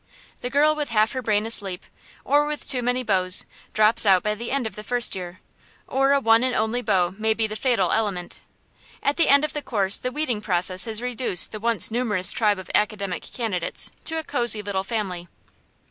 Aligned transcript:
The 0.41 0.49
girl 0.49 0.73
with 0.73 0.89
half 0.89 1.11
her 1.11 1.21
brain 1.21 1.45
asleep, 1.45 1.85
or 2.25 2.47
with 2.47 2.67
too 2.67 2.81
many 2.81 3.03
beaux, 3.03 3.29
drops 3.71 4.03
out 4.03 4.23
by 4.23 4.33
the 4.33 4.49
end 4.49 4.65
of 4.65 4.73
the 4.73 4.81
first 4.83 5.13
year; 5.13 5.41
or 5.87 6.13
a 6.13 6.19
one 6.19 6.41
and 6.43 6.55
only 6.55 6.81
beau 6.81 7.13
may 7.19 7.35
be 7.35 7.45
the 7.45 7.55
fatal 7.55 7.91
element. 7.91 8.39
At 9.03 9.17
the 9.17 9.29
end 9.29 9.45
of 9.45 9.53
the 9.53 9.61
course 9.61 9.99
the 9.99 10.11
weeding 10.11 10.41
process 10.41 10.85
has 10.85 11.03
reduced 11.03 11.51
the 11.51 11.59
once 11.59 11.91
numerous 11.91 12.31
tribe 12.31 12.57
of 12.57 12.71
academic 12.73 13.21
candidates 13.21 13.91
to 14.05 14.17
a 14.17 14.23
cosey 14.23 14.63
little 14.63 14.83
family. 14.83 15.27